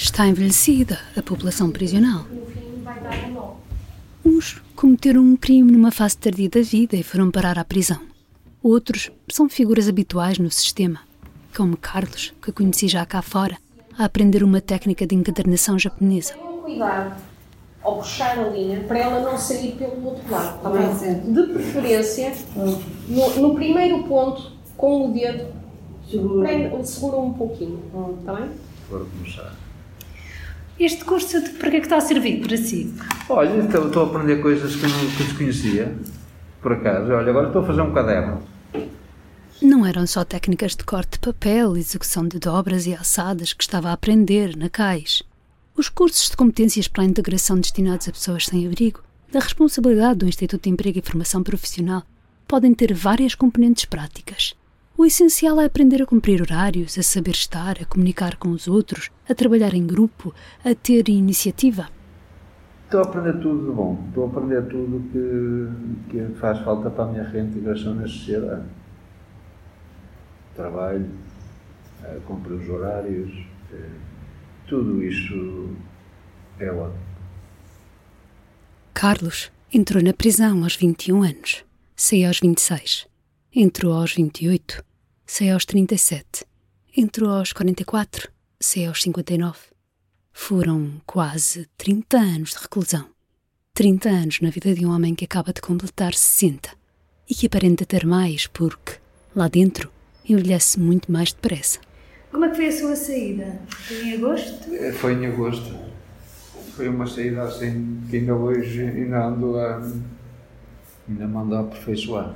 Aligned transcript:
Está 0.00 0.28
envelhecida 0.28 0.96
a 1.16 1.22
população 1.22 1.72
prisional. 1.72 2.24
Uns 4.24 4.62
cometeram 4.76 5.22
um 5.22 5.36
crime 5.36 5.72
numa 5.72 5.90
fase 5.90 6.16
tardia 6.16 6.48
da 6.48 6.60
vida 6.60 6.94
e 6.94 7.02
foram 7.02 7.32
parar 7.32 7.58
à 7.58 7.64
prisão. 7.64 7.98
Outros 8.62 9.10
são 9.28 9.48
figuras 9.48 9.88
habituais 9.88 10.38
no 10.38 10.52
sistema, 10.52 11.00
como 11.54 11.76
Carlos, 11.76 12.32
que 12.40 12.52
conheci 12.52 12.86
já 12.86 13.04
cá 13.04 13.20
fora, 13.20 13.58
a 13.98 14.04
aprender 14.04 14.44
uma 14.44 14.60
técnica 14.60 15.04
de 15.04 15.16
encadernação 15.16 15.76
japonesa. 15.76 16.34
Cuidado 16.34 17.20
ao 17.82 17.96
puxar 17.96 18.38
a 18.38 18.48
linha 18.50 18.84
para 18.84 19.00
ela 19.00 19.20
não 19.20 19.36
sair 19.36 19.72
pelo 19.72 20.04
outro 20.06 20.30
lado, 20.30 20.62
tá 20.62 20.70
bem? 20.70 21.32
De 21.32 21.42
preferência, 21.52 22.34
no, 22.54 23.40
no 23.40 23.54
primeiro 23.56 24.04
ponto, 24.04 24.52
com 24.76 25.10
o 25.10 25.12
dedo, 25.12 25.52
segura, 26.08 26.84
segura 26.84 27.16
um 27.16 27.32
pouquinho, 27.32 27.82
está 28.20 28.34
bem? 28.34 28.50
Agora 28.88 29.04
começar. 29.04 29.67
Este 30.78 31.04
curso 31.04 31.42
de 31.42 31.50
para 31.50 31.70
que 31.70 31.76
é 31.76 31.80
que 31.80 31.86
está 31.86 31.96
a 31.96 32.00
servir 32.00 32.40
para 32.40 32.56
si? 32.56 32.94
Olha, 33.28 33.56
então, 33.60 33.88
estou 33.88 34.04
a 34.04 34.06
aprender 34.06 34.40
coisas 34.40 34.76
que 34.76 34.84
eu 34.84 34.88
não 34.88 34.98
que 35.10 35.24
desconhecia, 35.24 35.92
por 36.62 36.72
acaso. 36.72 37.12
Olha, 37.12 37.30
agora 37.30 37.48
estou 37.48 37.62
a 37.62 37.66
fazer 37.66 37.80
um 37.80 37.92
caderno. 37.92 38.42
Não 39.60 39.84
eram 39.84 40.06
só 40.06 40.24
técnicas 40.24 40.76
de 40.76 40.84
corte 40.84 41.12
de 41.12 41.18
papel, 41.18 41.76
execução 41.76 42.28
de 42.28 42.38
dobras 42.38 42.86
e 42.86 42.94
assadas 42.94 43.52
que 43.52 43.64
estava 43.64 43.88
a 43.88 43.92
aprender 43.92 44.56
na 44.56 44.68
CAIS. 44.68 45.24
Os 45.76 45.88
cursos 45.88 46.30
de 46.30 46.36
competências 46.36 46.86
para 46.86 47.02
a 47.02 47.06
integração 47.06 47.56
destinados 47.56 48.08
a 48.08 48.12
pessoas 48.12 48.46
sem 48.46 48.64
abrigo, 48.64 49.02
da 49.32 49.40
responsabilidade 49.40 50.20
do 50.20 50.28
Instituto 50.28 50.62
de 50.62 50.70
Emprego 50.70 51.00
e 51.00 51.02
Formação 51.02 51.42
Profissional, 51.42 52.04
podem 52.46 52.72
ter 52.72 52.94
várias 52.94 53.34
componentes 53.34 53.84
práticas. 53.84 54.54
O 55.00 55.06
essencial 55.06 55.60
é 55.60 55.64
aprender 55.64 56.02
a 56.02 56.06
cumprir 56.06 56.42
horários, 56.42 56.98
a 56.98 57.04
saber 57.04 57.30
estar, 57.30 57.80
a 57.80 57.84
comunicar 57.84 58.34
com 58.34 58.48
os 58.48 58.66
outros, 58.66 59.12
a 59.28 59.32
trabalhar 59.32 59.72
em 59.72 59.86
grupo, 59.86 60.34
a 60.64 60.74
ter 60.74 61.08
iniciativa. 61.08 61.88
Estou 62.84 62.98
a 62.98 63.04
aprender 63.04 63.34
tudo 63.34 63.64
de 63.64 63.70
bom. 63.70 64.04
Estou 64.08 64.24
a 64.24 64.26
aprender 64.26 64.66
tudo 64.66 65.00
que, 65.12 66.10
que 66.10 66.34
faz 66.40 66.58
falta 66.64 66.90
para 66.90 67.04
a 67.04 67.12
minha 67.12 67.22
reintegração 67.22 67.94
na 67.94 68.08
sociedade. 68.08 68.66
Trabalho, 70.56 71.08
eh, 72.02 72.18
cumprir 72.26 72.54
os 72.54 72.68
horários, 72.68 73.30
eh, 73.72 73.90
tudo 74.66 75.00
isso 75.00 75.76
é 76.58 76.72
ótimo. 76.72 76.98
Carlos 78.94 79.52
entrou 79.72 80.02
na 80.02 80.12
prisão 80.12 80.64
aos 80.64 80.74
21 80.74 81.22
anos, 81.22 81.64
saiu 81.94 82.26
aos 82.26 82.40
26. 82.40 83.06
Entrou 83.54 83.92
aos 83.92 84.12
28, 84.12 84.87
saiu 85.28 85.52
aos 85.54 85.64
37. 85.66 86.44
Entrou 86.96 87.30
aos 87.30 87.52
44, 87.52 88.30
saiu 88.58 88.88
aos 88.88 89.02
59. 89.02 89.58
Foram 90.32 91.00
quase 91.06 91.68
30 91.76 92.16
anos 92.16 92.50
de 92.50 92.56
reclusão. 92.58 93.06
30 93.74 94.08
anos 94.08 94.40
na 94.40 94.50
vida 94.50 94.74
de 94.74 94.84
um 94.86 94.90
homem 94.90 95.14
que 95.14 95.24
acaba 95.26 95.52
de 95.52 95.60
completar 95.60 96.14
60 96.14 96.70
e 97.28 97.34
que 97.34 97.46
aparenta 97.46 97.84
ter 97.84 98.06
mais 98.06 98.46
porque, 98.46 98.94
lá 99.36 99.48
dentro, 99.48 99.90
envelhece 100.28 100.80
muito 100.80 101.12
mais 101.12 101.32
depressa. 101.32 101.78
Como 102.30 102.44
é 102.44 102.48
que 102.50 102.56
foi 102.56 102.66
a 102.68 102.72
sua 102.72 102.96
saída? 102.96 103.60
Foi 103.68 103.96
em 104.02 104.14
agosto? 104.14 104.74
Eh, 104.74 104.92
Foi 104.92 105.12
em 105.12 105.26
agosto. 105.26 105.76
Foi 106.74 106.88
uma 106.88 107.06
saída 107.06 107.42
assim 107.42 108.02
que 108.08 108.16
ainda 108.16 108.34
hoje 108.34 108.82
ainda 108.82 109.26
ando 109.26 109.56
a. 109.58 109.76
ainda 111.08 111.26
me 111.26 111.36
ando 111.36 111.54
a 111.56 111.60
aperfeiçoar. 111.60 112.34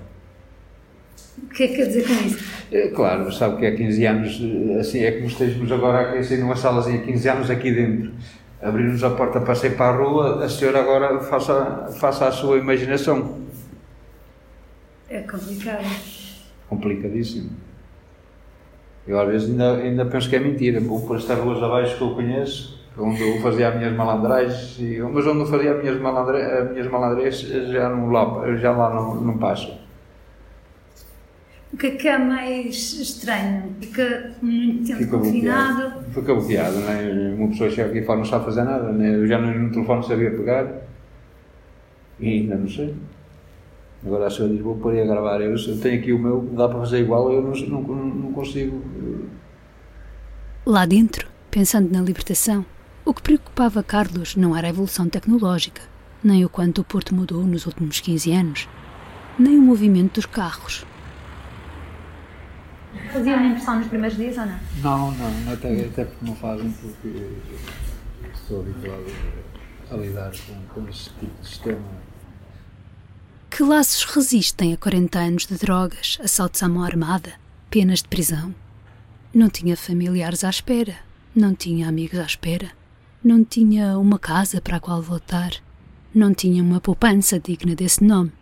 O 1.38 1.46
que 1.46 1.64
é 1.64 1.68
que 1.68 1.76
quer 1.76 1.86
dizer 1.86 2.06
com 2.06 2.26
isso? 2.26 2.52
É, 2.70 2.88
claro, 2.88 3.32
sabe 3.32 3.58
que 3.58 3.66
há 3.66 3.74
15 3.74 4.06
anos, 4.06 4.40
eh, 4.42 4.80
assim, 4.80 5.00
é 5.00 5.12
como 5.12 5.26
estejamos 5.26 5.70
agora 5.72 6.08
aqui, 6.08 6.18
assim, 6.18 6.38
numa 6.38 6.56
salazinha, 6.56 7.00
15 7.02 7.28
anos 7.28 7.50
aqui 7.50 7.72
dentro. 7.72 8.12
Abrir-nos 8.60 9.02
a 9.02 9.10
porta 9.10 9.40
para 9.40 9.54
sair 9.54 9.76
para 9.76 9.94
a 9.94 9.96
rua, 9.96 10.44
a 10.44 10.48
senhora 10.48 10.80
agora 10.80 11.20
faça, 11.20 11.88
faça 11.98 12.28
a 12.28 12.32
sua 12.32 12.58
imaginação. 12.58 13.40
É 15.08 15.20
complicado. 15.20 15.84
Complicadíssimo. 16.68 17.50
Eu 19.06 19.18
às 19.18 19.28
vezes 19.28 19.50
ainda, 19.50 19.76
ainda 19.76 20.04
penso 20.06 20.30
que 20.30 20.36
é 20.36 20.38
mentira, 20.38 20.80
vou 20.80 21.00
por 21.06 21.16
estas 21.16 21.38
ruas 21.38 21.62
abaixo 21.62 21.96
que 21.96 22.02
eu 22.02 22.14
conheço, 22.14 22.80
onde 22.96 23.20
eu 23.20 23.40
fazia 23.40 23.68
as 23.68 23.76
minhas 23.76 23.92
malandragens, 23.94 24.78
e, 24.78 25.00
mas 25.00 25.26
onde 25.26 25.40
eu 25.40 25.46
fazia 25.46 25.72
as 25.72 25.82
minhas, 25.82 26.00
malandre, 26.00 26.40
as 26.40 26.70
minhas 26.70 27.68
já, 27.68 27.88
não 27.88 28.10
lá, 28.10 28.56
já 28.56 28.70
lá 28.70 28.94
não, 28.94 29.16
não 29.16 29.38
passo. 29.38 29.81
O 31.72 31.76
que 31.76 31.86
é 31.86 31.90
que 31.92 32.06
é 32.06 32.18
mais 32.18 32.92
estranho? 32.92 33.74
Fica 33.80 34.32
muito 34.42 34.86
tempo 34.86 34.98
Fica 34.98 35.18
confinado. 35.18 35.76
bloqueado. 35.76 36.12
Fica 36.12 36.34
bloqueado, 36.34 36.78
né? 36.80 37.34
Uma 37.38 37.48
pessoa 37.48 37.70
chega 37.70 37.88
aqui 37.88 38.02
fora 38.02 38.18
não 38.18 38.26
sabe 38.26 38.44
fazer 38.44 38.64
nada, 38.64 38.92
né? 38.92 39.14
Eu 39.14 39.26
já 39.26 39.38
no, 39.38 39.58
no 39.58 39.72
telefone 39.72 40.06
sabia 40.06 40.30
pegar 40.30 40.82
e 42.20 42.28
ainda 42.28 42.56
não 42.56 42.68
sei. 42.68 42.94
Agora 44.04 44.26
a 44.26 44.30
senhora 44.30 44.52
diz, 44.52 44.62
vou 44.62 44.76
pôr 44.76 44.92
aí 44.92 45.00
a 45.00 45.06
gravar. 45.06 45.40
Eu, 45.40 45.56
eu 45.56 45.80
tenho 45.80 45.98
aqui 45.98 46.12
o 46.12 46.18
meu, 46.18 46.42
dá 46.52 46.68
para 46.68 46.80
fazer 46.80 47.00
igual, 47.00 47.32
eu 47.32 47.40
não, 47.40 47.52
não, 47.52 47.82
não 47.82 48.32
consigo. 48.32 48.82
Lá 50.66 50.84
dentro, 50.84 51.26
pensando 51.50 51.90
na 51.90 52.02
libertação, 52.02 52.66
o 53.04 53.14
que 53.14 53.22
preocupava 53.22 53.82
Carlos 53.82 54.36
não 54.36 54.56
era 54.56 54.66
a 54.66 54.70
evolução 54.70 55.08
tecnológica, 55.08 55.82
nem 56.22 56.44
o 56.44 56.48
quanto 56.48 56.82
o 56.82 56.84
Porto 56.84 57.14
mudou 57.14 57.44
nos 57.44 57.64
últimos 57.64 58.00
15 58.00 58.32
anos, 58.32 58.68
nem 59.38 59.58
o 59.58 59.62
movimento 59.62 60.14
dos 60.16 60.26
carros. 60.26 60.84
Fazia 63.12 63.36
uma 63.36 63.46
impressão 63.46 63.78
nos 63.78 63.88
primeiros 63.88 64.16
dias 64.16 64.36
ou 64.38 64.46
não? 64.46 64.60
Não, 64.82 65.12
não, 65.12 65.52
até, 65.52 65.86
até 65.86 66.04
porque 66.04 66.24
não 66.24 66.36
fazem, 66.36 66.70
porque 66.72 67.36
estou 68.34 68.60
habituado 68.60 69.04
a 69.90 69.96
lidar 69.96 70.32
com, 70.46 70.80
com 70.80 70.88
esse 70.88 71.10
tipo 71.10 71.40
de 71.40 71.48
sistema. 71.48 71.80
Que 73.50 73.62
laços 73.62 74.04
resistem 74.04 74.72
a 74.72 74.76
40 74.76 75.18
anos 75.18 75.46
de 75.46 75.56
drogas, 75.56 76.18
assaltos 76.22 76.62
à 76.62 76.68
mão 76.68 76.82
armada, 76.82 77.34
penas 77.70 78.00
de 78.02 78.08
prisão? 78.08 78.54
Não 79.34 79.48
tinha 79.48 79.76
familiares 79.76 80.44
à 80.44 80.50
espera, 80.50 80.96
não 81.34 81.54
tinha 81.54 81.88
amigos 81.88 82.18
à 82.18 82.24
espera, 82.24 82.70
não 83.22 83.44
tinha 83.44 83.98
uma 83.98 84.18
casa 84.18 84.60
para 84.60 84.78
a 84.78 84.80
qual 84.80 85.02
voltar, 85.02 85.52
não 86.14 86.34
tinha 86.34 86.62
uma 86.62 86.80
poupança 86.80 87.38
digna 87.38 87.74
desse 87.74 88.02
nome, 88.02 88.32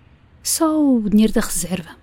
só 0.42 0.80
o 0.80 1.08
dinheiro 1.08 1.32
da 1.32 1.40
reserva. 1.40 1.96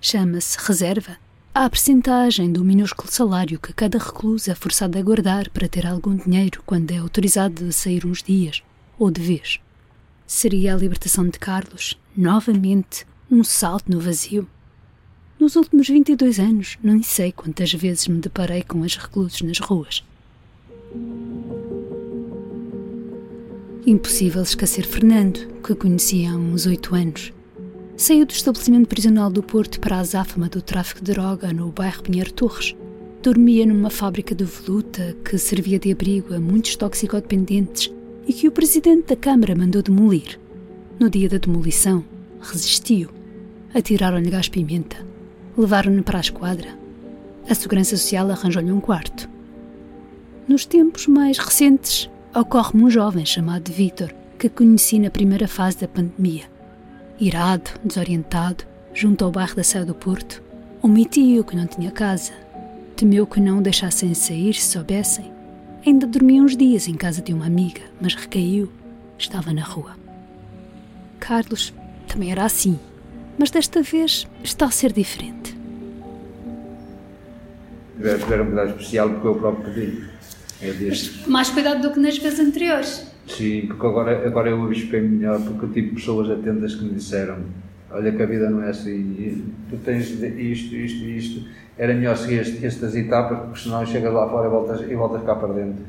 Chama-se 0.00 0.56
reserva 0.64 1.16
a 1.64 1.68
percentagem 1.68 2.52
do 2.52 2.64
minúsculo 2.64 3.10
salário 3.10 3.58
que 3.58 3.72
cada 3.72 3.98
recluso 3.98 4.48
é 4.48 4.54
forçado 4.54 4.96
a 4.96 5.02
guardar 5.02 5.50
para 5.50 5.66
ter 5.66 5.84
algum 5.84 6.14
dinheiro 6.14 6.62
quando 6.64 6.92
é 6.92 6.98
autorizado 6.98 7.66
a 7.66 7.72
sair 7.72 8.06
uns 8.06 8.22
dias, 8.22 8.62
ou 8.96 9.10
de 9.10 9.20
vez. 9.20 9.58
Seria 10.24 10.72
a 10.72 10.76
libertação 10.76 11.28
de 11.28 11.36
Carlos, 11.36 11.98
novamente, 12.16 13.04
um 13.28 13.42
salto 13.42 13.90
no 13.90 13.98
vazio? 13.98 14.48
Nos 15.36 15.56
últimos 15.56 15.88
22 15.88 16.38
anos, 16.38 16.78
nem 16.80 17.02
sei 17.02 17.32
quantas 17.32 17.72
vezes 17.72 18.06
me 18.06 18.20
deparei 18.20 18.62
com 18.62 18.82
os 18.82 18.96
reclusos 18.96 19.42
nas 19.42 19.58
ruas. 19.58 20.04
Impossível 23.84 24.42
esquecer 24.42 24.86
Fernando, 24.86 25.40
que 25.60 25.74
conheci 25.74 26.24
há 26.24 26.36
uns 26.36 26.66
oito 26.66 26.94
anos. 26.94 27.32
Saiu 27.98 28.24
do 28.24 28.30
estabelecimento 28.30 28.86
prisional 28.86 29.28
do 29.28 29.42
Porto 29.42 29.80
para 29.80 29.96
a 29.96 29.98
azáfama 29.98 30.48
do 30.48 30.62
tráfico 30.62 31.02
de 31.02 31.12
droga 31.12 31.52
no 31.52 31.72
bairro 31.72 32.00
Pinheiro 32.00 32.32
Torres. 32.32 32.76
Dormia 33.20 33.66
numa 33.66 33.90
fábrica 33.90 34.36
de 34.36 34.44
voluta 34.44 35.16
que 35.24 35.36
servia 35.36 35.80
de 35.80 35.90
abrigo 35.90 36.32
a 36.32 36.38
muitos 36.38 36.76
toxicodependentes 36.76 37.92
e 38.24 38.32
que 38.32 38.46
o 38.46 38.52
presidente 38.52 39.08
da 39.08 39.16
Câmara 39.16 39.56
mandou 39.56 39.82
demolir. 39.82 40.38
No 40.96 41.10
dia 41.10 41.28
da 41.28 41.38
demolição, 41.38 42.04
resistiu. 42.40 43.08
Atiraram-lhe 43.74 44.30
gás-pimenta. 44.30 45.04
Levaram-no 45.56 46.04
para 46.04 46.18
a 46.18 46.20
esquadra. 46.20 46.78
A 47.50 47.54
Segurança 47.56 47.96
Social 47.96 48.30
arranjou-lhe 48.30 48.70
um 48.70 48.80
quarto. 48.80 49.28
Nos 50.46 50.64
tempos 50.64 51.08
mais 51.08 51.36
recentes, 51.36 52.08
ocorre-me 52.32 52.84
um 52.84 52.90
jovem 52.90 53.26
chamado 53.26 53.72
Vítor, 53.72 54.14
que 54.38 54.48
conheci 54.48 55.00
na 55.00 55.10
primeira 55.10 55.48
fase 55.48 55.78
da 55.78 55.88
pandemia. 55.88 56.44
Irado, 57.20 57.72
desorientado, 57.84 58.64
junto 58.94 59.24
ao 59.24 59.32
bairro 59.32 59.56
da 59.56 59.64
Serra 59.64 59.86
do 59.86 59.94
Porto, 59.94 60.40
omitiu 60.80 61.42
que 61.42 61.56
não 61.56 61.66
tinha 61.66 61.90
casa. 61.90 62.32
Temeu 62.94 63.26
que 63.26 63.40
não 63.40 63.58
o 63.58 63.62
deixassem 63.62 64.14
sair 64.14 64.54
se 64.54 64.72
soubessem. 64.72 65.32
Ainda 65.84 66.06
dormia 66.06 66.40
uns 66.40 66.56
dias 66.56 66.86
em 66.86 66.94
casa 66.94 67.20
de 67.20 67.32
uma 67.32 67.46
amiga, 67.46 67.82
mas 68.00 68.14
recaiu. 68.14 68.70
Estava 69.18 69.52
na 69.52 69.64
rua. 69.64 69.96
Carlos 71.18 71.74
também 72.06 72.30
era 72.30 72.44
assim, 72.44 72.78
mas 73.36 73.50
desta 73.50 73.82
vez 73.82 74.28
está 74.44 74.66
a 74.66 74.70
ser 74.70 74.92
diferente. 74.92 75.58
Tiveram 77.96 78.18
tiveram 78.20 78.44
um 78.44 78.46
cuidado 78.46 78.70
especial 78.70 79.10
porque 79.10 79.26
eu 79.26 79.34
próprio 79.34 79.74
pedi. 79.74 80.04
É 80.62 80.72
deste. 80.72 81.28
Mais 81.28 81.50
cuidado 81.50 81.82
do 81.82 81.92
que 81.92 81.98
nas 81.98 82.16
vezes 82.16 82.38
anteriores. 82.38 83.04
Sim, 83.28 83.66
porque 83.66 83.86
agora, 83.86 84.26
agora 84.26 84.50
eu 84.50 84.62
avispei 84.62 85.00
melhor, 85.00 85.40
porque 85.40 85.66
eu 85.66 85.72
tive 85.72 85.94
pessoas 85.94 86.30
atentas 86.30 86.74
que 86.74 86.84
me 86.84 86.94
disseram 86.94 87.36
olha 87.90 88.12
que 88.12 88.22
a 88.22 88.26
vida 88.26 88.50
não 88.50 88.62
é 88.62 88.70
assim, 88.70 89.44
tu 89.68 89.76
tens 89.78 90.10
isto, 90.10 90.74
isto 90.74 91.04
isto, 91.04 91.48
era 91.76 91.94
melhor 91.94 92.16
seguir 92.16 92.40
estas 92.64 92.96
etapas, 92.96 93.38
porque 93.38 93.60
senão 93.60 93.86
chegas 93.86 94.12
lá 94.12 94.28
fora 94.28 94.46
e 94.46 94.50
voltas, 94.50 94.80
e 94.82 94.94
voltas 94.94 95.22
cá 95.22 95.34
para 95.34 95.54
dentro. 95.54 95.84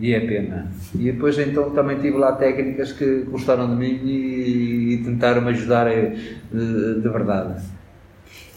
E 0.00 0.14
é 0.14 0.20
pena. 0.20 0.70
E 0.94 1.10
depois 1.10 1.36
então 1.38 1.70
também 1.70 1.98
tive 1.98 2.16
lá 2.18 2.32
técnicas 2.32 2.92
que 2.92 3.22
gostaram 3.22 3.68
de 3.68 3.76
mim 3.76 4.00
e, 4.04 4.94
e 4.94 5.04
tentaram 5.04 5.42
me 5.42 5.48
ajudar 5.48 5.88
eh, 5.88 6.14
de, 6.52 7.00
de, 7.00 7.08
verdade. 7.08 7.60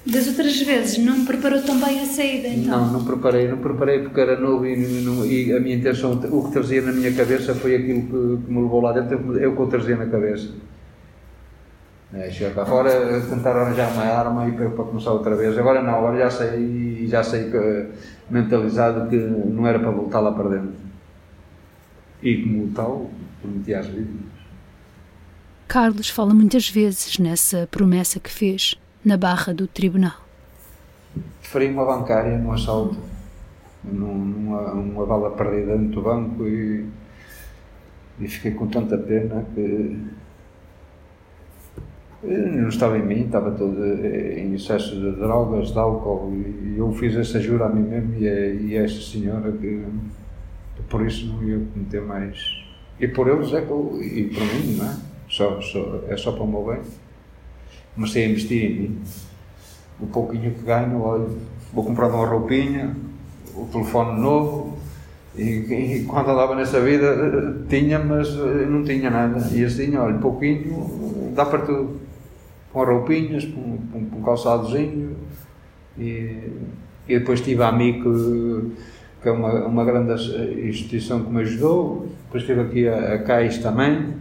Das 0.06 0.28
outras 0.28 0.60
vezes 0.60 0.98
não 0.98 1.26
preparou 1.26 1.62
também 1.62 2.02
a 2.02 2.06
saída 2.06 2.48
então? 2.48 2.86
Não, 2.86 2.94
não 2.94 3.06
preparei, 3.06 3.48
não 3.48 3.60
preparei 3.60 4.00
porque 4.00 4.20
era 4.20 4.40
novo 4.40 4.66
e, 4.66 4.74
e, 5.28 5.54
a 5.54 5.60
minha 5.60 5.76
intenção, 5.76 6.14
o 6.14 6.46
que 6.46 6.52
trazia 6.52 6.82
na 6.82 6.92
minha 6.92 7.14
cabeça 7.14 7.54
foi 7.54 7.76
aquilo 7.76 8.02
que, 8.02 8.44
que 8.44 8.52
me 8.52 8.64
levou 8.64 8.82
lá 8.82 8.94
dentro, 8.94 9.38
eu 9.38 9.56
que 9.56 9.62
o 9.62 9.68
trazia 9.68 9.96
na 9.96 10.08
cabeça. 10.08 10.50
É, 12.14 12.30
chegar 12.30 12.56
cá 12.56 12.66
fora, 12.66 13.22
tentar 13.22 13.56
arranjar 13.56 13.94
uma 13.94 14.04
arma 14.04 14.50
e 14.50 14.52
para, 14.52 14.70
para, 14.72 14.84
começar 14.84 15.12
outra 15.12 15.36
vez. 15.36 15.58
Agora 15.58 15.82
não, 15.82 15.96
agora 15.96 16.18
já 16.18 16.30
sei, 16.30 17.08
já 17.08 17.24
sei 17.24 17.50
que, 17.50 17.88
mentalizado 18.30 19.08
que 19.08 19.16
não 19.16 19.66
era 19.66 19.80
para 19.80 19.92
voltar 19.92 20.20
lá 20.20 20.32
para 20.32 20.50
dentro. 20.50 20.74
E 22.22 22.42
como 22.42 22.72
tal, 22.72 23.10
prometi 23.42 23.74
às 23.74 23.86
vítimas. 23.86 24.32
Carlos 25.68 26.10
fala 26.10 26.34
muitas 26.34 26.68
vezes 26.68 27.18
nessa 27.18 27.66
promessa 27.72 28.20
que 28.20 28.30
fez 28.30 28.78
na 29.04 29.18
barra 29.18 29.54
do 29.54 29.68
tribunal. 29.68 30.14
Feri 31.42 31.68
uma 31.68 31.86
bancária 31.86 32.38
num 32.38 32.52
assalto, 32.52 32.98
numa, 33.84 34.74
numa 34.74 35.06
bala 35.06 35.32
perdida 35.32 35.78
dentro 35.78 35.96
do 35.96 36.02
banco 36.02 36.48
e, 36.48 36.86
e 38.20 38.28
fiquei 38.28 38.52
com 38.52 38.68
tanta 38.68 38.98
pena 38.98 39.46
que 39.54 39.98
não 42.24 42.70
estava 42.70 42.98
em 42.98 43.06
mim, 43.06 43.26
estava 43.26 43.52
todo 43.52 43.84
em 43.84 44.54
excesso 44.54 44.96
de 44.96 45.12
drogas, 45.14 45.72
de 45.72 45.80
álcool, 45.80 46.32
e 46.34 46.76
eu 46.78 46.92
fiz 46.94 47.16
essa 47.16 47.40
jura 47.40 47.66
a 47.66 47.70
mim 47.70 47.82
mesmo 47.82 48.16
e 48.16 48.30
a, 48.30 48.54
e 48.54 48.78
a 48.78 48.84
esta 48.84 49.02
senhora 49.02 49.52
que 49.52 49.84
por 50.88 51.06
isso 51.06 51.26
não 51.28 51.44
ia 51.44 51.60
cometer 51.74 52.02
mais. 52.02 52.38
E 53.00 53.08
por 53.08 53.28
eles 53.28 53.52
é 53.54 53.62
que 53.62 53.72
eu, 53.72 54.00
e 54.02 54.26
por 54.26 54.44
mim, 54.44 54.78
não 54.78 54.86
é? 54.86 54.96
Só, 55.28 55.60
só, 55.62 56.04
é 56.08 56.16
só 56.16 56.34
para 56.34 56.44
o 56.44 56.48
meu 56.48 56.64
bem. 56.66 56.82
Comecei 57.96 58.26
a 58.26 58.30
investir 58.30 58.64
em 58.64 58.80
mim. 58.80 59.02
O 60.00 60.08
pouquinho 60.08 60.52
que 60.52 60.64
ganho, 60.64 61.02
olha, 61.02 61.28
vou 61.74 61.84
comprar 61.86 62.08
uma 62.08 62.26
roupinha, 62.26 62.96
o 63.56 63.66
telefone 63.66 64.20
novo, 64.20 64.78
e, 65.36 65.44
e, 65.44 66.06
quando 66.08 66.30
andava 66.30 66.56
nessa 66.56 66.82
vida 66.82 67.64
tinha, 67.70 68.00
mas 68.00 68.34
não 68.36 68.84
tinha 68.84 69.10
nada. 69.10 69.48
E 69.54 69.64
assim, 69.64 69.96
olha, 69.96 70.18
pouquinho, 70.18 71.32
dá 71.36 71.46
para 71.46 71.60
tudo 71.60 72.02
com 72.74 72.84
roupinhas, 72.84 73.46
com, 73.46 73.78
com, 73.92 74.06
com 74.10 74.24
calçadozinho 74.24 75.16
e, 75.98 76.50
e 77.08 77.20
depois 77.20 77.42
tive 77.42 77.62
a 77.64 77.70
AMI 77.70 78.02
que, 79.22 79.28
é 79.28 79.32
uma, 79.32 79.66
uma 79.66 79.86
grande 79.86 80.14
instituição 80.68 81.24
que 81.24 81.30
me 81.32 81.42
ajudou, 81.42 82.08
depois 82.26 82.44
tive 82.46 82.62
aqui 82.62 82.88
a, 82.88 83.16
a 83.16 83.20
CAIS 83.20 83.58
também 83.60 84.14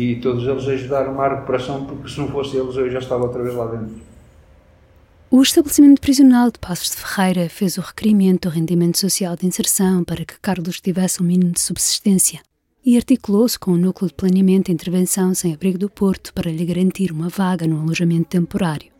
e 0.00 0.16
todos 0.16 0.46
eles 0.46 0.66
ajudaram 0.66 1.20
a 1.20 1.28
recuperação 1.28 1.84
porque 1.84 2.08
se 2.08 2.18
não 2.18 2.28
fosse 2.28 2.56
eles 2.56 2.74
eu 2.74 2.90
já 2.90 3.00
estava 3.00 3.24
outra 3.24 3.42
vez 3.42 3.54
lá 3.54 3.66
dentro. 3.66 4.00
O 5.30 5.42
estabelecimento 5.42 6.00
prisional 6.00 6.50
de 6.50 6.58
Passos 6.58 6.90
de 6.90 6.96
Ferreira 6.96 7.48
fez 7.48 7.76
o 7.76 7.82
requerimento 7.82 8.48
do 8.48 8.52
rendimento 8.54 8.98
social 8.98 9.36
de 9.36 9.46
inserção 9.46 10.02
para 10.02 10.24
que 10.24 10.40
Carlos 10.40 10.80
tivesse 10.80 11.22
um 11.22 11.26
mínimo 11.26 11.52
de 11.52 11.60
subsistência 11.60 12.40
e 12.84 12.96
articulou-se 12.96 13.58
com 13.58 13.72
o 13.72 13.76
Núcleo 13.76 14.08
de 14.08 14.14
Planeamento 14.14 14.70
e 14.70 14.74
Intervenção 14.74 15.34
Sem 15.34 15.52
Abrigo 15.52 15.78
do 15.78 15.90
Porto 15.90 16.32
para 16.32 16.50
lhe 16.50 16.64
garantir 16.64 17.12
uma 17.12 17.28
vaga 17.28 17.66
no 17.66 17.80
alojamento 17.80 18.30
temporário. 18.30 18.90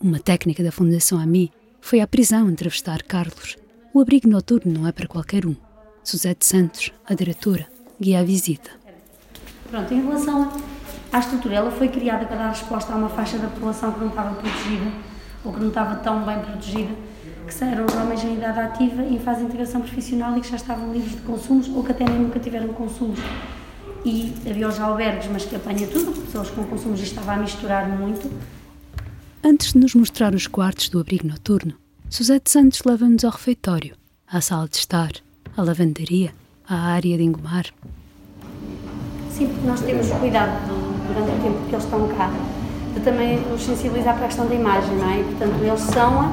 Uma 0.00 0.18
técnica 0.18 0.62
da 0.62 0.72
Fundação 0.72 1.18
AMI 1.18 1.52
foi 1.80 2.00
à 2.00 2.06
prisão 2.06 2.50
entrevistar 2.50 3.02
Carlos. 3.02 3.56
O 3.94 4.00
abrigo 4.00 4.28
noturno 4.28 4.72
não 4.72 4.86
é 4.88 4.92
para 4.92 5.06
qualquer 5.06 5.46
um. 5.46 5.54
Suzete 6.02 6.44
Santos, 6.44 6.92
a 7.04 7.14
diretora, 7.14 7.66
guia 8.00 8.20
a 8.20 8.24
visita. 8.24 8.85
Pronto, 9.70 9.92
em 9.92 10.02
relação 10.02 10.52
à 11.12 11.18
estrutura, 11.18 11.56
ela 11.56 11.70
foi 11.70 11.88
criada 11.88 12.24
para 12.26 12.36
dar 12.36 12.48
resposta 12.48 12.92
a 12.92 12.96
uma 12.96 13.08
faixa 13.08 13.38
da 13.38 13.48
população 13.48 13.92
que 13.92 14.00
não 14.00 14.08
estava 14.08 14.34
protegida 14.34 14.90
ou 15.44 15.52
que 15.52 15.60
não 15.60 15.68
estava 15.68 15.96
tão 15.96 16.24
bem 16.24 16.38
protegida 16.40 16.94
que 17.46 17.64
eram 17.64 17.86
os 17.86 17.94
homens 17.94 18.24
em 18.24 18.34
idade 18.34 18.58
ativa 18.58 19.02
em 19.02 19.18
fase 19.18 19.40
de 19.40 19.46
integração 19.46 19.80
profissional 19.80 20.36
e 20.36 20.40
que 20.40 20.48
já 20.48 20.56
estavam 20.56 20.92
livres 20.92 21.12
de 21.12 21.22
consumos 21.22 21.68
ou 21.68 21.82
que 21.84 21.92
até 21.92 22.04
nem 22.04 22.18
nunca 22.18 22.40
tiveram 22.40 22.68
consumos. 22.68 23.20
E 24.04 24.32
havia 24.48 24.68
os 24.68 24.78
albergues, 24.78 25.28
mas 25.32 25.44
que 25.44 25.56
apanha 25.56 25.86
tudo, 25.86 26.12
pessoas 26.22 26.50
com 26.50 26.64
consumos, 26.64 27.00
estava 27.00 27.32
a 27.32 27.36
misturar 27.36 27.88
muito. 27.88 28.30
Antes 29.44 29.72
de 29.72 29.78
nos 29.78 29.94
mostrar 29.94 30.34
os 30.34 30.46
quartos 30.46 30.88
do 30.88 31.00
abrigo 31.00 31.26
noturno, 31.26 31.74
Suzete 32.10 32.50
Santos 32.50 32.82
leva-nos 32.84 33.24
ao 33.24 33.32
refeitório, 33.32 33.96
à 34.26 34.40
sala 34.40 34.68
de 34.68 34.76
estar, 34.76 35.10
à 35.56 35.62
lavandaria, 35.62 36.32
à 36.68 36.92
área 36.92 37.16
de 37.16 37.22
engomar. 37.22 37.66
Sim, 39.36 39.48
porque 39.48 39.66
nós 39.66 39.80
temos 39.82 40.08
cuidado 40.12 40.50
durante 41.08 41.30
o 41.30 41.42
tempo 41.42 41.58
que 41.68 41.74
eles 41.74 41.84
estão 41.84 42.08
cá, 42.16 42.30
de 42.94 43.00
também 43.00 43.38
os 43.54 43.62
sensibilizar 43.62 44.14
para 44.14 44.24
a 44.24 44.28
questão 44.28 44.46
da 44.46 44.54
imagem, 44.54 44.96
não 44.96 45.10
é? 45.10 45.22
Portanto, 45.24 45.62
eles 45.62 45.80
são 45.80 46.32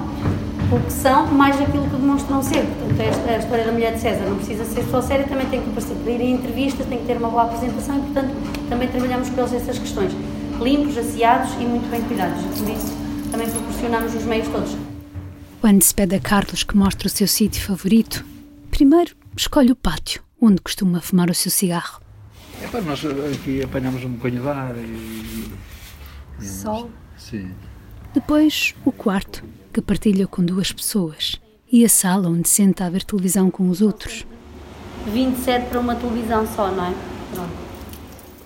o 0.71 0.79
que 0.79 0.94
são, 0.94 1.27
mais 1.27 1.59
aquilo 1.59 1.83
que 1.83 1.97
demonstram 1.97 2.41
ser. 2.41 2.63
Portanto, 2.63 3.01
esta, 3.01 3.29
a 3.29 3.38
história 3.39 3.65
da 3.65 3.73
mulher 3.73 3.94
de 3.95 4.00
César 4.00 4.23
não 4.23 4.38
precisa 4.38 4.63
ser 4.63 4.85
só 4.85 5.01
séria, 5.01 5.27
também 5.27 5.45
tem 5.47 5.61
que 5.61 5.69
para 5.69 6.11
ir 6.11 6.21
em 6.21 6.31
entrevistas, 6.35 6.85
tem 6.85 7.00
que 7.00 7.05
ter 7.05 7.17
uma 7.17 7.27
boa 7.27 7.44
apresentação 7.44 7.97
e, 7.97 8.01
portanto, 8.03 8.33
também 8.69 8.88
trabalhamos 8.88 9.29
com 9.29 9.41
eles 9.41 9.53
essas 9.53 9.77
questões. 9.77 10.13
Limpos, 10.61 10.97
asseados 10.97 11.51
e 11.55 11.65
muito 11.65 11.91
bem 11.91 12.01
cuidados. 12.03 12.41
Por 12.41 12.69
isso, 12.69 12.94
também 13.31 13.50
proporcionamos 13.50 14.15
os 14.15 14.23
meios 14.23 14.47
todos. 14.47 14.77
Quando 15.59 15.81
se 15.81 15.94
pede 15.94 16.15
a 16.15 16.21
Carlos 16.21 16.63
que 16.63 16.77
mostre 16.77 17.07
o 17.07 17.09
seu 17.09 17.27
sítio 17.27 17.61
favorito, 17.61 18.23
primeiro 18.71 19.13
escolhe 19.35 19.73
o 19.73 19.75
pátio, 19.75 20.21
onde 20.41 20.61
costuma 20.61 21.01
fumar 21.01 21.29
o 21.29 21.33
seu 21.33 21.51
cigarro. 21.51 22.02
É 22.63 22.68
para 22.68 22.81
nós 22.81 23.04
aqui 23.06 23.62
apanhamos 23.62 24.04
um 24.06 24.13
bocadinho 24.13 24.42
de 24.42 24.48
ar 24.48 24.75
e. 24.77 25.51
Sol? 26.42 26.89
Sim. 27.18 27.51
Depois, 28.13 28.74
o 28.86 28.92
quarto, 28.92 29.44
que 29.74 29.81
partilha 29.81 30.25
com 30.27 30.44
duas 30.44 30.71
pessoas, 30.71 31.42
e 31.71 31.83
a 31.83 31.89
sala 31.89 32.30
onde 32.30 32.48
senta 32.48 32.86
a 32.86 32.89
ver 32.89 33.04
televisão 33.04 33.51
com 33.51 33.69
os 33.69 33.81
outros. 33.81 34.25
27 35.07 35.68
para 35.68 35.80
uma 35.80 35.95
televisão 35.95 36.48
só, 36.48 36.71
não 36.71 36.86
é? 36.86 36.95
Pronto. 37.33 37.51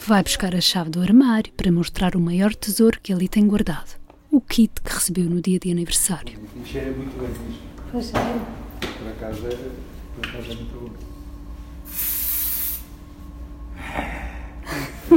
Vai 0.08 0.24
buscar 0.24 0.56
a 0.56 0.62
chave 0.62 0.90
do 0.90 1.02
armário 1.02 1.52
para 1.54 1.72
mostrar 1.72 2.16
o 2.16 2.20
maior 2.20 2.56
tesouro 2.56 3.00
que 3.02 3.14
ali 3.14 3.28
tem 3.28 3.46
guardado. 3.46 3.98
O 4.32 4.42
kit 4.42 4.82
que 4.82 4.94
recebeu 4.94 5.26
no 5.26 5.42
dia 5.42 5.60
de 5.60 5.72
aniversário. 5.72 6.40
Cheira 6.66 6.92
muito 6.92 7.18
bem 7.20 7.30
isto. 7.30 7.62
Pois 7.92 8.14
é. 8.14 8.40
Por 8.80 9.08
acaso 9.10 9.48
é, 9.48 9.72
por 10.16 10.28
acaso 10.28 10.52
é 10.52 10.56
muito 10.56 10.80
bom. 10.80 11.17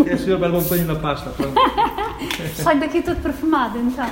É 0.07 0.17
senhor 0.17 0.39
bebe 0.39 0.57
um 0.57 0.63
banho 0.63 0.87
na 0.87 0.97
pasta, 0.97 1.31
pronto. 1.31 1.55
Sai 2.55 2.79
daqui 2.79 3.03
todo 3.03 3.21
perfumado, 3.21 3.79
então. 3.79 4.07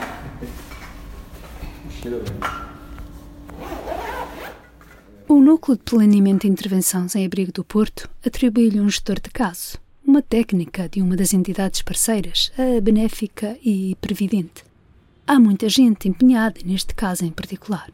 O 5.28 5.40
Núcleo 5.40 5.76
de 5.76 5.82
Planeamento 5.84 6.46
e 6.46 6.50
Intervenção 6.50 7.08
Sem 7.08 7.24
Abrigo 7.24 7.52
do 7.52 7.64
Porto 7.64 8.08
atribui-lhe 8.24 8.80
um 8.80 8.88
gestor 8.88 9.20
de 9.20 9.30
caso, 9.30 9.78
uma 10.06 10.22
técnica 10.22 10.88
de 10.88 11.02
uma 11.02 11.16
das 11.16 11.34
entidades 11.34 11.82
parceiras, 11.82 12.50
a 12.56 12.80
Benéfica 12.80 13.56
e 13.64 13.96
Previdente. 14.00 14.64
Há 15.26 15.38
muita 15.38 15.68
gente 15.68 16.08
empenhada 16.08 16.60
neste 16.64 16.94
caso 16.94 17.24
em 17.24 17.30
particular. 17.30 17.90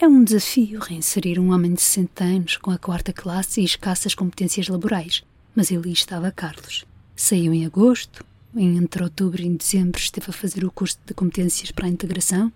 É 0.00 0.06
um 0.06 0.22
desafio 0.22 0.78
reinserir 0.78 1.40
um 1.40 1.52
homem 1.52 1.74
de 1.74 1.80
60 1.80 2.22
anos 2.22 2.56
com 2.56 2.70
a 2.70 2.78
quarta 2.78 3.12
classe 3.12 3.60
e 3.60 3.64
escassas 3.64 4.14
competências 4.14 4.68
laborais, 4.68 5.24
mas 5.58 5.72
ali 5.72 5.90
estava 5.90 6.30
Carlos. 6.30 6.84
Saiu 7.16 7.52
em 7.52 7.66
agosto, 7.66 8.24
entre 8.56 9.02
outubro 9.02 9.42
e 9.42 9.48
dezembro 9.48 9.98
esteve 9.98 10.30
a 10.30 10.32
fazer 10.32 10.64
o 10.64 10.70
curso 10.70 10.96
de 11.04 11.12
competências 11.12 11.72
para 11.72 11.86
a 11.86 11.90
integração 11.90 12.52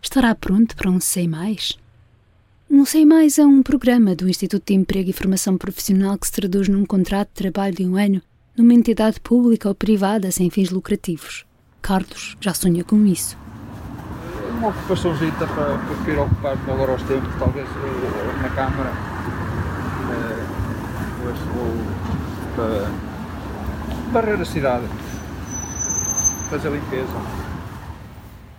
Estará 0.00 0.34
pronto 0.34 0.74
para 0.74 0.88
um 0.88 0.98
Sei 0.98 1.28
Mais? 1.28 1.76
Um 2.70 2.86
Sei 2.86 3.04
Mais 3.04 3.36
é 3.38 3.44
um 3.44 3.62
programa 3.62 4.14
do 4.14 4.30
Instituto 4.30 4.64
de 4.66 4.72
Emprego 4.72 5.10
e 5.10 5.12
Formação 5.12 5.58
Profissional 5.58 6.16
que 6.16 6.26
se 6.26 6.32
traduz 6.32 6.68
num 6.68 6.86
contrato 6.86 7.28
de 7.28 7.34
trabalho 7.34 7.74
de 7.74 7.84
um 7.84 7.96
ano 7.96 8.22
numa 8.56 8.72
entidade 8.72 9.20
pública 9.20 9.68
ou 9.68 9.74
privada 9.74 10.30
sem 10.30 10.48
fins 10.48 10.70
lucrativos. 10.70 11.44
Carlos 11.82 12.34
já 12.40 12.54
sonha 12.54 12.82
com 12.82 13.04
isso. 13.04 13.36
Uma 14.56 14.68
ocupaçãozinha 14.68 15.32
para, 15.32 15.46
para 15.46 16.10
ir 16.10 16.18
ocupar 16.18 16.56
agora 16.66 16.92
aos 16.92 17.02
tempos, 17.02 17.34
talvez 17.38 17.68
eh, 17.68 18.42
na 18.42 18.48
Câmara. 18.48 18.92
Ou 21.58 22.17
para 22.58 22.90
barrer 24.12 24.40
a 24.40 24.44
cidade, 24.44 24.84
fazer 26.50 26.72
limpeza. 26.72 27.06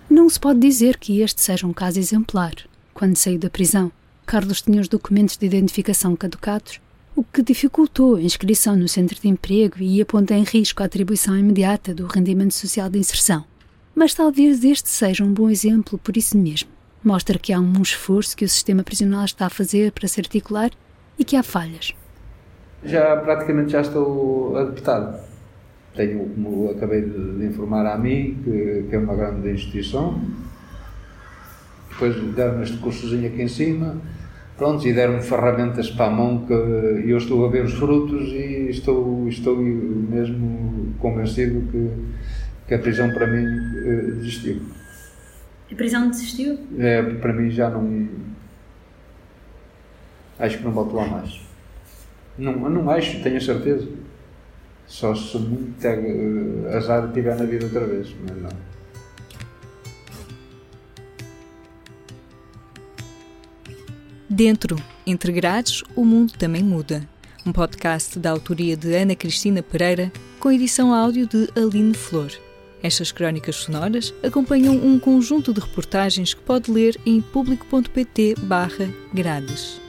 Não 0.09 0.29
se 0.29 0.39
pode 0.39 0.59
dizer 0.59 0.97
que 0.97 1.19
este 1.19 1.41
seja 1.41 1.67
um 1.67 1.73
caso 1.73 1.99
exemplar. 1.99 2.53
Quando 2.93 3.17
saiu 3.17 3.37
da 3.37 3.49
prisão, 3.49 3.91
Carlos 4.25 4.61
tinha 4.61 4.79
os 4.79 4.87
documentos 4.87 5.35
de 5.35 5.45
identificação 5.45 6.15
caducados, 6.15 6.79
o 7.13 7.25
que 7.25 7.43
dificultou 7.43 8.15
a 8.15 8.21
inscrição 8.21 8.77
no 8.77 8.87
centro 8.87 9.19
de 9.19 9.27
emprego 9.27 9.75
e 9.81 10.01
aponta 10.01 10.33
em 10.33 10.43
risco 10.43 10.81
a 10.81 10.85
atribuição 10.85 11.37
imediata 11.37 11.93
do 11.93 12.07
rendimento 12.07 12.53
social 12.53 12.89
de 12.89 12.99
inserção. 12.99 13.43
Mas 13.93 14.13
talvez 14.13 14.63
este 14.63 14.87
seja 14.87 15.25
um 15.25 15.33
bom 15.33 15.49
exemplo 15.49 15.97
por 15.97 16.15
isso 16.15 16.37
mesmo. 16.37 16.69
Mostra 17.03 17.37
que 17.37 17.51
há 17.51 17.59
um 17.59 17.81
esforço 17.81 18.37
que 18.37 18.45
o 18.45 18.49
sistema 18.49 18.81
prisional 18.81 19.25
está 19.25 19.47
a 19.47 19.49
fazer 19.49 19.91
para 19.91 20.07
se 20.07 20.21
articular 20.21 20.71
e 21.17 21.25
que 21.25 21.35
há 21.35 21.43
falhas. 21.43 21.93
Já 22.83 23.17
praticamente 23.17 23.71
já 23.71 23.81
estou 23.81 24.57
adaptado. 24.57 25.19
Tenho, 25.95 26.29
como 26.29 26.71
acabei 26.71 27.01
de, 27.01 27.45
informar 27.45 27.86
a 27.86 27.98
mim, 27.98 28.38
que, 28.43 28.86
que, 28.89 28.95
é 28.95 29.00
uma 29.00 29.15
grande 29.15 29.51
instituição. 29.51 30.21
Depois 31.89 32.15
deram-me 32.33 32.63
este 32.63 32.77
cursozinho 32.77 33.27
aqui 33.27 33.41
em 33.41 33.48
cima. 33.48 33.98
Pronto, 34.57 34.86
e 34.88 34.93
deram-me 34.93 35.21
ferramentas 35.21 35.89
para 35.89 36.07
a 36.07 36.09
mão 36.09 36.45
que 36.45 36.53
eu 36.53 37.17
estou 37.17 37.45
a 37.45 37.50
ver 37.50 37.63
os 37.63 37.74
frutos 37.74 38.27
e 38.29 38.69
estou, 38.69 39.27
estou 39.27 39.57
mesmo 39.57 40.93
convencido 41.00 41.62
que, 41.71 41.89
que 42.67 42.74
a 42.74 42.79
prisão 42.79 43.09
para 43.13 43.27
mim 43.27 43.45
eh, 43.45 44.12
desistiu. 44.17 44.62
A 45.71 45.75
prisão 45.75 46.09
desistiu? 46.09 46.59
É, 46.77 47.01
para 47.01 47.31
mim 47.31 47.50
já 47.50 47.69
não. 47.69 48.07
Acho 50.38 50.57
que 50.57 50.63
não 50.63 50.71
volto 50.71 50.95
lá 50.95 51.07
mais. 51.07 51.48
Não, 52.39 52.53
não 52.69 52.89
acho, 52.89 53.22
tenho 53.22 53.41
certeza. 53.41 53.86
Só 54.88 55.13
se 55.13 55.38
muito 55.38 55.86
uh, 55.86 56.69
azar 56.75 57.12
tiver 57.12 57.38
na 57.38 57.46
vida 57.46 57.65
outra 57.65 57.86
vez, 57.86 58.15
mas 58.25 58.41
não. 58.41 58.50
Dentro, 64.27 64.75
entre 65.05 65.31
grades, 65.34 65.84
o 65.96 66.03
mundo 66.05 66.34
também 66.34 66.63
muda. 66.63 67.08
Um 67.46 67.51
podcast 67.51 68.17
da 68.17 68.31
autoria 68.31 68.75
de 68.77 68.96
Ana 68.96 69.15
Cristina 69.15 69.62
Pereira, 69.62 70.12
com 70.39 70.51
edição 70.51 70.91
áudio 70.93 71.27
de 71.27 71.50
Aline 71.55 71.93
Flor. 71.93 72.31
Estas 72.81 73.12
crónicas 73.12 73.58
sonoras 73.58 74.13
acompanham 74.24 74.74
um 74.75 74.98
conjunto 74.98 75.53
de 75.53 75.60
reportagens 75.60 76.34
que 76.34 76.41
pode 76.41 76.72
ler 76.72 76.98
em 77.05 77.22
público.pt/grades. 77.22 79.88